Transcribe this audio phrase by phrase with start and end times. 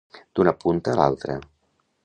[0.37, 1.39] D'una punta a l'altra.